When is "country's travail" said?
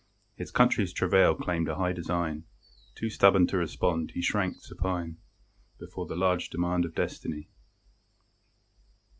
0.49-1.35